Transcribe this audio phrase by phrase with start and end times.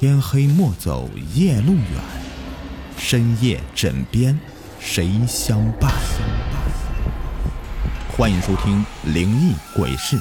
[0.00, 2.02] 天黑莫走夜路远，
[2.96, 4.40] 深夜枕边
[4.80, 5.92] 谁相伴？
[8.16, 8.82] 欢迎收听
[9.12, 10.16] 《灵异鬼事》，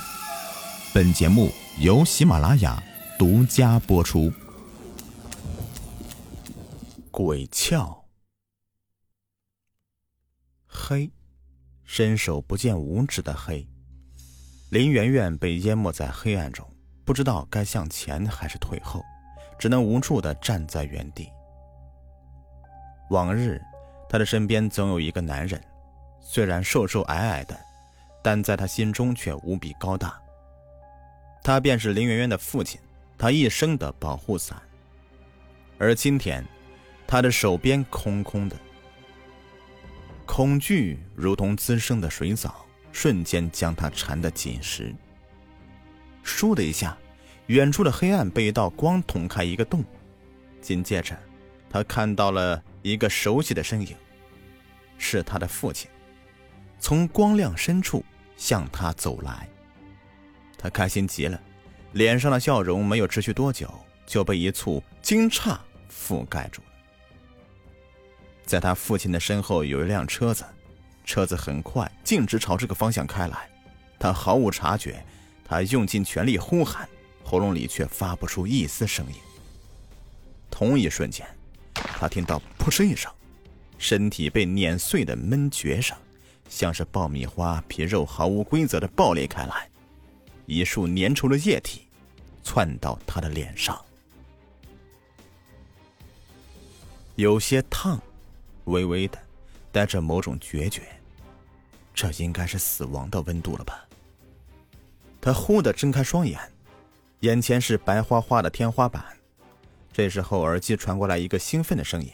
[0.93, 1.49] 本节目
[1.79, 2.83] 由喜马拉雅
[3.17, 4.29] 独家播出。
[7.09, 8.01] 鬼窍，
[10.67, 11.09] 黑，
[11.85, 13.65] 伸手不见五指的黑。
[14.71, 16.69] 林媛媛被淹没在黑暗中，
[17.05, 19.01] 不知道该向前还是退后。
[19.59, 21.29] 只能无助的站在原地。
[23.09, 23.61] 往日，
[24.07, 25.61] 他的身边总有一个男人，
[26.21, 27.59] 虽然瘦瘦矮矮的，
[28.23, 30.17] 但在他心中却无比高大。
[31.43, 32.79] 他便是林媛媛的父亲，
[33.17, 34.61] 他一生的保护伞。
[35.77, 36.45] 而今天，
[37.05, 38.55] 他的手边空空的，
[40.25, 44.95] 恐惧如同滋生的水藻，瞬间将他缠得紧实。
[46.23, 46.97] 倏的一下。
[47.49, 49.83] 远处的黑暗被一道光捅开一个洞，
[50.61, 51.17] 紧接着，
[51.67, 53.95] 他看到了一个熟悉的身影，
[54.99, 55.89] 是他的父亲，
[56.79, 58.05] 从光亮深处
[58.37, 59.49] 向他走来。
[60.59, 61.41] 他开心极了，
[61.93, 63.67] 脸上的笑容没有持续多久，
[64.05, 65.57] 就被一簇惊诧
[65.91, 66.67] 覆盖住了。
[68.45, 70.45] 在他父亲的身后有一辆车子，
[71.03, 73.49] 车子很快径直朝这个方向开来，
[73.97, 75.03] 他毫无察觉，
[75.43, 76.87] 他用尽全力呼喊。
[77.29, 79.13] 喉咙里却发不出一丝声音。
[80.49, 81.27] 同一瞬间，
[81.75, 83.13] 他听到“噗”一声，
[83.77, 85.95] 身体被碾碎的闷绝声，
[86.49, 89.69] 像是爆米花皮肉毫无规则的爆裂开来，
[90.47, 91.81] 一束粘稠的液体
[92.43, 93.79] 窜到他的脸上，
[97.15, 98.01] 有些烫，
[98.63, 99.19] 微微的，
[99.71, 100.81] 带着某种决绝。
[101.93, 103.87] 这应该是死亡的温度了吧？
[105.21, 106.39] 他忽地睁开双眼。
[107.21, 109.17] 眼前是白花花的天花板，
[109.91, 112.09] 这时候耳机传过来一个兴奋的声音：“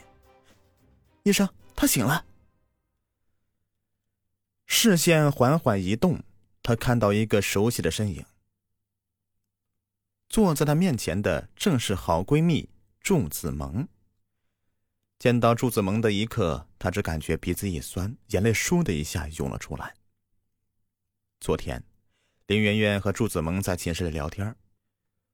[1.22, 2.26] 医生，他醒了。”
[4.66, 6.24] 视线缓缓移动，
[6.64, 8.26] 他看到一个熟悉的身影。
[10.28, 12.68] 坐在他面前的正是好闺蜜
[13.00, 13.88] 祝子萌。
[15.20, 19.94] 见到祝子萌的一刻，他只感觉鼻子一酸，眼泪倏的一下涌了出来。
[21.40, 21.84] 昨天，
[22.48, 24.56] 林媛媛和祝子萌在寝室里聊天。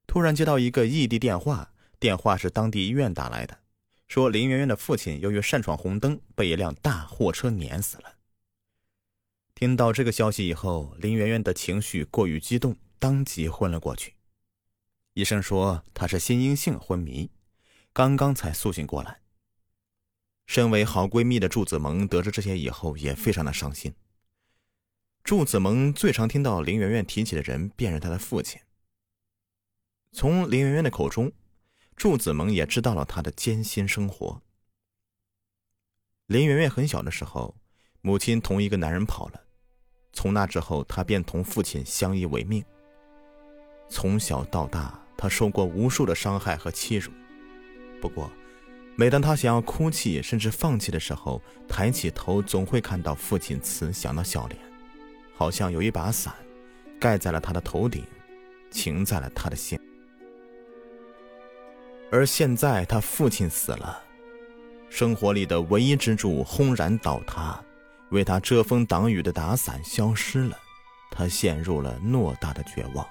[0.06, 3.58] 突然接到一个异地电话，电话是当地医院打来的，
[4.08, 8.16] 说林媛媛的父亲由于擅闯红灯，被一辆大货车碾死了。
[9.54, 14.14] 听到这个消息以后，林媛媛的情绪过于激动，当即昏了过去。
[15.14, 17.30] 医生说她是心因性昏迷，
[17.92, 19.20] 刚刚才苏醒过来。
[20.46, 23.94] 身为好闺蜜的祝子萌得知这些以后，也非常的伤心。
[25.22, 28.60] 祝子萌最常听到林媛媛提起的人，便是她的父亲。
[30.14, 31.32] 从林媛媛的口中，
[31.96, 34.42] 祝子萌也知道了她的艰辛生活。
[36.26, 37.56] 林媛媛很小的时候，
[38.02, 39.40] 母亲同一个男人跑了，
[40.12, 42.62] 从那之后，她便同父亲相依为命。
[43.88, 47.10] 从小到大，她受过无数的伤害和欺辱。
[47.98, 48.30] 不过，
[48.96, 54.60] 每当她想要哭泣甚至放弃的时候，抬起头总会看到父亲慈祥的笑脸，
[55.34, 56.34] 好像有一把伞
[57.00, 58.04] 盖在了她的头顶，
[58.70, 59.80] 擎在了她的心。
[62.14, 64.04] 而现在，他父亲死了，
[64.90, 67.58] 生活里的唯一支柱轰然倒塌，
[68.10, 70.58] 为他遮风挡雨的打伞消失了，
[71.10, 73.08] 他陷入了偌大的绝望。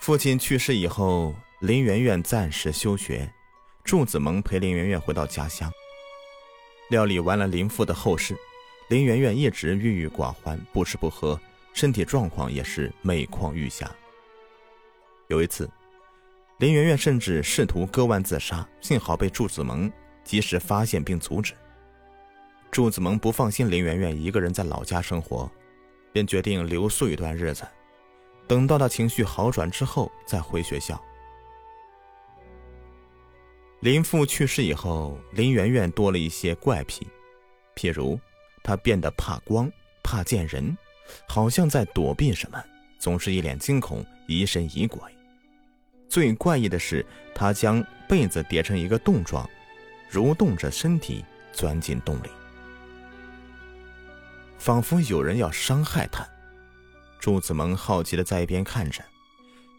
[0.00, 3.32] 父亲去世以后，林媛媛暂时休学，
[3.82, 5.72] 祝子萌陪林媛媛回到家乡。
[6.90, 8.36] 料理完了林父的后事，
[8.90, 11.40] 林媛媛一直郁郁寡欢，不吃不喝，
[11.72, 13.90] 身体状况也是每况愈下。
[15.28, 15.66] 有一次。
[16.62, 19.92] 林媛媛甚至试图割腕自杀，幸好被祝子萌
[20.22, 21.54] 及时发现并阻止。
[22.70, 25.50] 祝子萌不放心林媛媛一个人在老家生活，
[26.12, 27.66] 便决定留宿一段日子，
[28.46, 31.02] 等到她情绪好转之后再回学校。
[33.80, 37.04] 林父去世以后，林媛媛多了一些怪癖，
[37.74, 38.16] 譬如
[38.62, 39.68] 她变得怕光、
[40.00, 40.78] 怕见人，
[41.26, 42.64] 好像在躲避什么，
[43.00, 45.00] 总是一脸惊恐、疑神疑鬼。
[46.12, 47.02] 最怪异的是，
[47.34, 49.48] 他将被子叠成一个洞状，
[50.10, 51.24] 蠕动着身体
[51.54, 52.28] 钻进洞里，
[54.58, 56.22] 仿佛有人要伤害他。
[57.18, 59.02] 祝子萌好奇的在一边看着，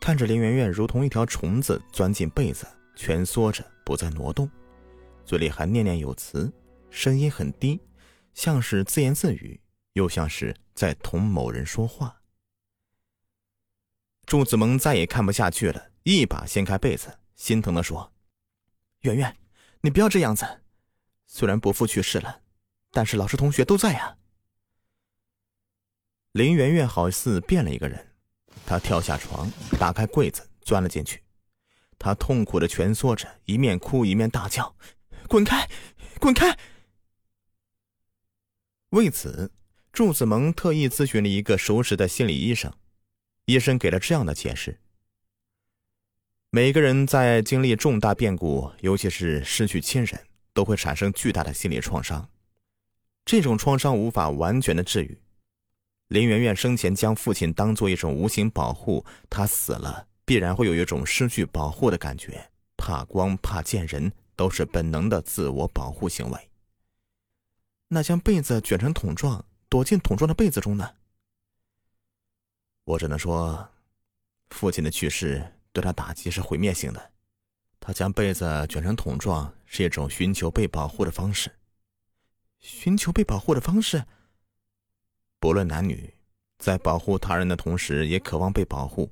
[0.01, 2.65] 看着林媛媛如同一条虫子钻进被子，
[2.95, 4.49] 蜷缩着不再挪动，
[5.23, 6.51] 嘴里还念念有词，
[6.89, 7.79] 声音很低，
[8.33, 9.61] 像是自言自语，
[9.93, 12.21] 又像是在同某人说话。
[14.25, 15.92] 祝子萌再也看不下去了。
[16.03, 18.13] 一把掀开被子，心疼的说
[19.01, 19.37] ：“圆圆，
[19.81, 20.45] 你不要这样子。
[21.27, 22.41] 虽然伯父去世了，
[22.91, 24.17] 但是老师同学都在呀。”
[26.33, 28.15] 林圆圆好似变了一个人，
[28.65, 31.23] 她跳下床，打开柜子，钻了进去。
[31.97, 34.75] 她痛苦的蜷缩着，一面哭一面大叫
[35.29, 35.69] ：“滚开，
[36.19, 36.57] 滚开！”
[38.89, 39.51] 为此，
[39.93, 42.73] 祝子萌特意咨询了一个熟识的心理医生，
[43.45, 44.81] 医生给了这样的解释：
[46.55, 50.23] 每个人在经历重大变故，尤其是失去亲人，
[50.53, 52.29] 都会产生巨大的心理创伤，
[53.25, 55.17] 这种创伤无法完全的治愈。
[56.09, 66.49] 林媛媛生前将父亲当做一种无形保护，他死了必然会有一种失去保护的感觉，怕光、怕见人，都是本能的自我保护行为。
[67.87, 70.87] 那将被子卷成桶状，躲进桶状的被子中呢？
[72.83, 73.71] 我只能说，
[74.51, 75.43] 父亲的去世
[75.73, 77.11] 对他打击是毁灭性的，
[77.79, 81.51] 他将被子卷成桶状是一种寻求被保护的方式。
[82.59, 84.05] 寻求被保护的方式。
[85.39, 86.13] 不论男女，
[86.57, 89.11] 在保护他人的同时，也渴望被保护。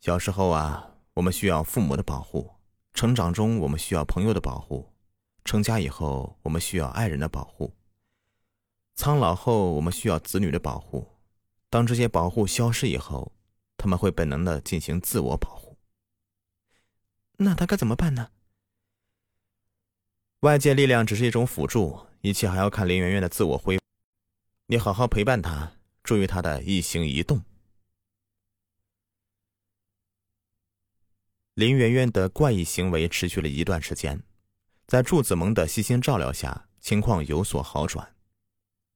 [0.00, 2.58] 小时候啊，我们需要父母的保护；
[2.92, 4.92] 成长中，我们需要朋友的保护；
[5.44, 7.72] 成家以后，我们需要爱人的保护；
[8.96, 11.08] 苍老后，我们需要子女的保护。
[11.70, 13.32] 当这些保护消失以后，
[13.84, 15.76] 他们会本能的进行自我保护。
[17.36, 18.30] 那他该怎么办呢？
[20.40, 23.82] 外界力量只是一种辅助，一切还要看林媛媛的自我恢复。
[24.68, 27.42] 你好好陪伴他，注意他的一行一动。
[31.52, 34.22] 林媛媛的怪异行为持续了一段时间，
[34.86, 38.16] 在祝子萌的悉心照料下，情况有所好转。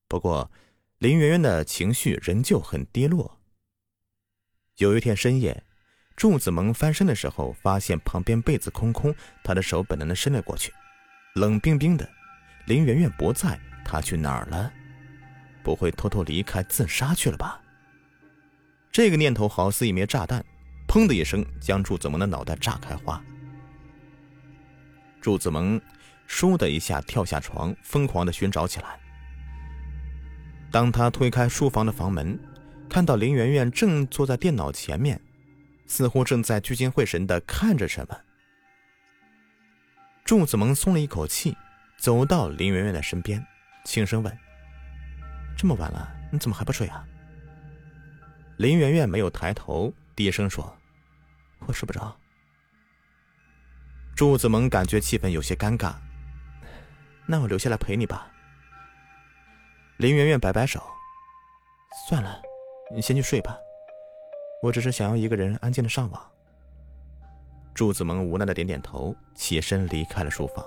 [0.08, 0.50] 不过，
[0.96, 3.37] 林媛媛的情绪仍旧很低落。
[4.78, 5.60] 有一天深夜，
[6.14, 10.72] 祝子萌翻身的时候，发现旁边被子空空，他的手本能的伸了过去，
[11.34, 12.08] 冷冰冰的。
[12.66, 14.72] 林媛媛不在，他去哪儿了？
[15.64, 17.60] 不会偷偷离开自杀去了吧？
[18.92, 20.44] 这个念头好似一枚炸弹，
[20.86, 23.20] 砰的一声将祝子萌的脑袋炸开花。
[25.20, 25.80] 祝子萌
[26.28, 29.00] 倏的一下跳下床，疯狂的寻找起来。
[30.70, 32.38] 当他推开书房的房门，
[32.88, 35.20] 看到林媛媛正坐在电脑前面，
[35.86, 38.18] 似乎正在聚精会神的看着什么。
[40.24, 41.56] 祝子萌松了一口气，
[41.98, 43.44] 走到林媛媛的身边，
[43.84, 44.38] 轻声问。
[45.56, 47.04] 这么晚了，你怎么还不睡啊？
[48.56, 50.76] 林媛媛没有抬头，低声说
[51.66, 52.16] ：“我睡不着。”
[54.16, 55.94] 祝子萌感觉气氛有些尴尬，
[57.26, 58.30] 那我留下来陪你吧。
[59.96, 60.82] 林媛媛摆摆手
[62.08, 62.42] ：“算了，
[62.94, 63.58] 你先去睡吧，
[64.62, 66.22] 我只是想要一个人安静的上网。”
[67.74, 70.64] 祝子萌无奈的点点头，起身离开了书房。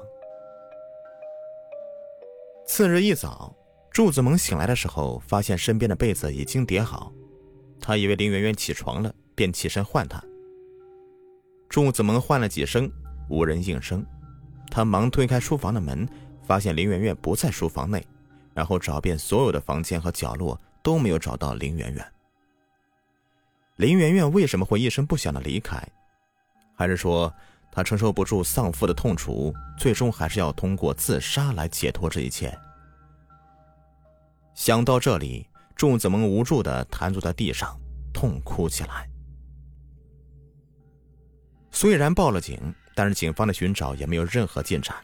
[2.65, 3.55] 次日一早。
[3.91, 7.11] 祝子萌醒来的时候，发现身边的被子已经叠好，
[7.81, 10.23] 他以为林媛媛起床了，便起身唤她。
[11.67, 12.89] 祝子萌唤了几声，
[13.29, 14.05] 无人应声，
[14.69, 16.07] 他忙推开书房的门，
[16.41, 18.01] 发现林媛媛不在书房内，
[18.53, 22.13] 然后找遍所有的房间和角落，都没有找到林媛媛。
[23.75, 25.81] 林媛媛为什么会一声不响的离开？
[26.75, 27.33] 还是说
[27.71, 32.55] 她承受不住丧父的痛楚，最终还是要通过自杀来解脱这一切？
[34.53, 37.79] 想到这里，祝子萌无助的瘫坐在地上，
[38.13, 39.09] 痛哭起来。
[41.71, 42.59] 虽然报了警，
[42.93, 44.95] 但是警方的寻找也没有任何进展。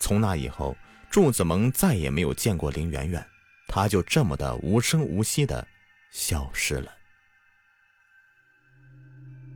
[0.00, 0.76] 从那以后，
[1.08, 3.24] 祝子萌再也没有见过林媛媛，
[3.68, 5.64] 他就这么的无声无息的
[6.10, 6.90] 消失了。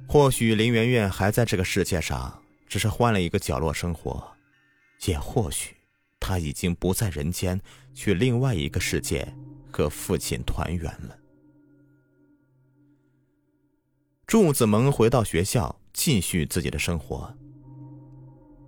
[0.06, 4.30] 或许林媛媛还在这个世界上，只是换了一个角落生活，
[5.06, 5.74] 也或许。
[6.20, 7.60] 他已经不在人间，
[7.94, 9.26] 去另外一个世界
[9.72, 11.18] 和父亲团圆了。
[14.24, 17.36] 祝子萌回到学校，继续自己的生活。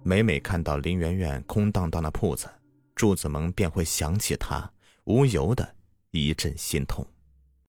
[0.03, 2.51] 每每看到林媛媛空荡荡的铺子，
[2.97, 4.69] 祝子萌便会想起她，
[5.05, 5.75] 无由的
[6.11, 7.07] 一阵心痛。